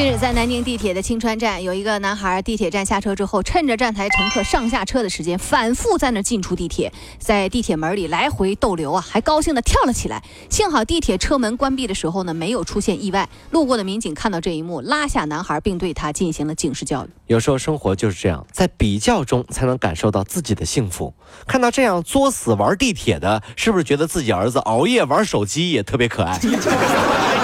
[0.00, 10.24] 近日，在南宁地铁的青川站，有一个男孩地铁站下车之后，趁着站台乘客上下车的时间，反复在那进出地铁，在地铁门里来回逗留啊，还高兴地跳了起来。
[10.48, 13.28] 幸好地铁车门关闭的时候呢，没有出现意外。
[13.50, 17.08] 路过的民警看到这一幕，拉下男孩，并对他进行了警示教育。
[17.26, 21.12] 有时候生活就是这样，在比较中才能感受到自己的幸福。
[21.46, 26.40] 看到这样作死玩地铁的，是不是觉得自己儿子熬夜玩手机也特别可爱？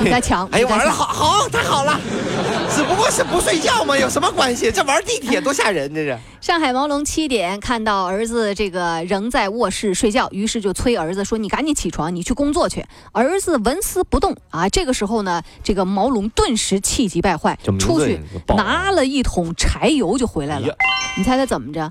[0.00, 0.46] 你在抢？
[0.48, 1.98] 哎，玩的好好，太好了！
[2.70, 4.70] 只不过是不睡觉嘛，有什么关系？
[4.70, 6.18] 这玩地铁多吓人，这是。
[6.40, 14.68] 上海毛龙七点看到儿子这个仍在卧室睡觉，于是就催儿子说：“你赶紧起床，你去工作去。”儿子纹丝不动啊。
[14.68, 20.76] 这个时候呢，这个毛龙顿时气急败坏，出去拿了一桶柴油就回来了。
[21.16, 21.90] 你猜他怎么着？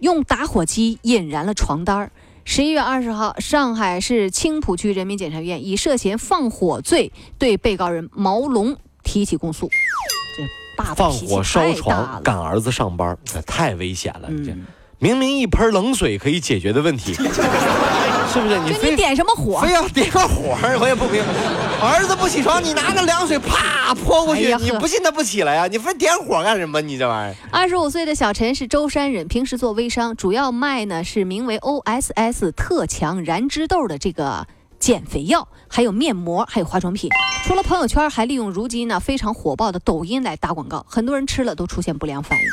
[0.00, 2.10] 用打火机引燃了床单儿。
[2.46, 9.68] 十一月二十号，上海市青浦区人民检察院以涉嫌放火罪对被告人毛龙提起公诉。
[10.36, 10.42] 这
[10.76, 14.28] 爸放火烧床赶儿子上班，这太危险了！
[14.44, 14.54] 这
[15.04, 17.12] 明明一盆冷水可以解决的问题。
[18.32, 19.60] 是不是你你点什么火？
[19.60, 21.22] 非要点个火，我也不明。
[21.78, 25.66] 儿子不起床，你拿那凉水啪泼过去，你不信他不起来呀？
[25.66, 26.80] 你非点火干什么？
[26.80, 27.36] 你这玩意儿。
[27.52, 34.46] 二十五岁的小陈是舟山人，平时做微商，主要卖呢是名为 OSS 特强燃脂豆的这个
[34.78, 37.10] 减肥药，还有面膜，还有化妆品。
[37.44, 42.44] 除了朋友圈，还利用如今呢非常火爆的抖音来打广告，很多人吃了都出现不良反应。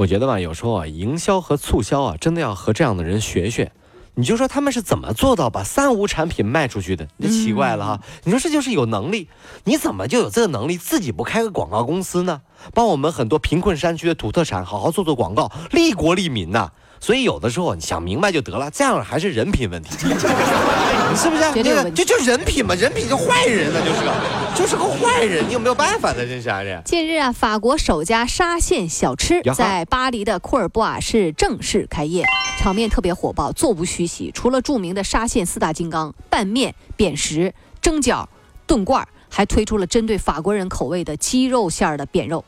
[0.00, 3.70] 我觉得吧，有时候啊，营销和促销啊，真的要和这样的人学学。
[4.14, 7.06] 你就说他们是怎么做到把三无产品卖出去的？
[7.18, 8.00] 那奇怪了哈！
[8.24, 9.28] 你说这就是有能力，
[9.64, 12.40] 你怎么就有这个能力自己不开个广告公司呢？
[12.72, 16.70] 帮我们很多贫困山区的土特产好好做做广告，利国利民呐！
[17.00, 21.62] 所以有的时候你想明白就得了，这样还是人品问题， 你是不是？
[21.62, 24.12] 这个就就人品嘛，人品就坏人那就是个，
[24.54, 26.18] 就是个坏人，你有没有办法呢？
[26.26, 26.82] 这是啊这。
[26.84, 32.24] 近日啊，法国首家沙县小吃在巴黎的库尔布瓦市正式开业，
[32.58, 34.30] 场面特别火爆，座无虚席。
[34.32, 38.26] 除了著名的沙县四大金刚拌面、扁食、蒸饺、
[38.66, 42.44] 炖罐，还推出了针对法国人口味的鸡肉馅儿的扁肉。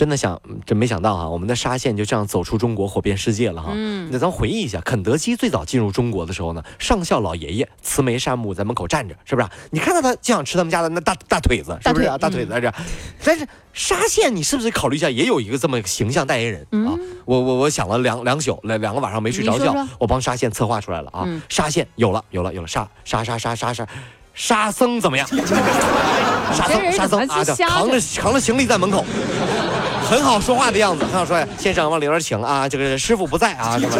[0.00, 3.72] 真的想，真没想到哈，我们的沙县就这样走出中国，火遍世界了哈。
[3.74, 9.48] 嗯，那咱回忆一下，肯德基最早进入中国的时候呢，上校老爷爷慈眉善目在门口站着，是不是？
[9.68, 12.16] 你看到他就想吃他们家的那大大腿子，是不是啊？
[12.16, 12.72] 大腿子这。
[13.22, 16.96] 但是沙县，你是不是考虑一下，也有一个这么形象代言人啊？
[17.26, 21.28] 我我我想了两两宿，两两个晚上没睡着觉，我帮沙县策划出来了啊。
[21.50, 23.86] 沙县有了，有了，有了，沙沙沙沙沙沙。
[24.32, 25.26] 沙僧怎么样？
[26.54, 29.04] 沙僧，沙僧啊，扛着扛着行李在门口。
[30.10, 33.96] 很好说话的样子，很好说呀，先生往里边请啊，这个师傅不在啊， 什么？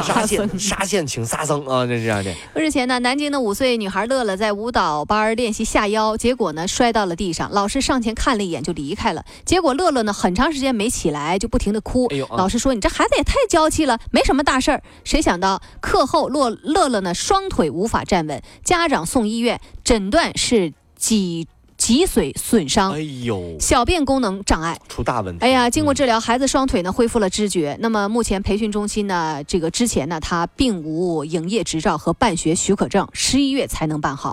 [0.00, 2.32] 沙县沙县请沙僧啊，这这样的。
[2.54, 9.24] 日前呢，南京的五岁女孩乐乐在舞蹈班练习下腰，结果呢摔到了地上，老师上前看了一眼就离开了。
[9.44, 12.06] 结果乐乐呢很长时间没起来，就不停的哭。
[12.12, 14.80] 哎呦，老师说你这孩子也太娇气了，没什么大事儿。
[15.02, 21.48] 谁想到课后乐乐乐呢双腿无法站稳，家长送医院，诊断是脊。
[21.78, 25.44] 脊髓损伤，哎呦，小便功能障碍出大问题。
[25.44, 27.78] 哎呀，经过治疗，孩子双腿呢恢复了知觉。
[27.80, 34.32] 那么目前培训中心呢，这个之前呢，他并无营业执照和办学许可证，十一月才能办好。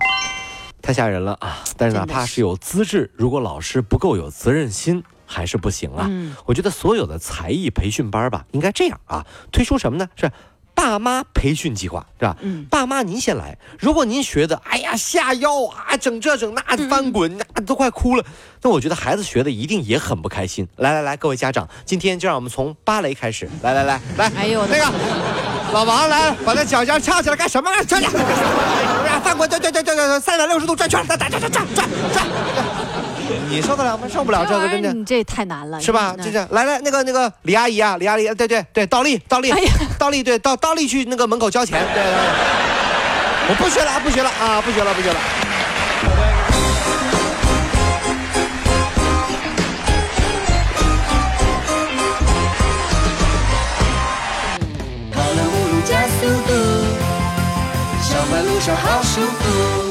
[0.82, 1.64] 太吓人了啊！
[1.76, 6.10] 但是哪怕是有资质，如果老师不够有责任心，还是不行啊。
[6.44, 10.08] 我觉得所有的才艺培训班吧，应该这样啊，推出什么呢？
[10.16, 10.30] 是。
[10.86, 12.36] 爸妈培训计划是吧？
[12.42, 13.58] 嗯，爸妈您先来。
[13.76, 18.24] 如果您学的，哎呀下腰啊，整这整那翻滚，那都快哭了。
[18.62, 20.66] 那我觉得孩子学的一定也很不开心。
[20.76, 23.48] 来来来，各位家长，今天就让我们从芭蕾开始。
[23.62, 24.84] 来来来来，哎呦那个
[25.72, 27.68] 老王来，把那脚尖翘起来干什么？
[27.82, 31.86] 翘起来，翻滚，对对对对对，三百六十度转圈，转转转转转转。
[33.50, 34.06] 你受得了吗？
[34.12, 34.92] 受不了这个，真的。
[34.92, 36.14] 你这太难了，是吧？
[36.16, 39.52] 就这样，来来，那个那个李阿姨啊，李阿姨，对对对，倒立倒立，
[39.98, 42.12] 倒立，对倒倒立去那个门口交钱，对对。
[43.48, 45.16] 我不学了，不学了啊，不学了，不学了。
[55.12, 56.52] 跑了五路加速度，
[58.02, 59.85] 上班路上好舒服。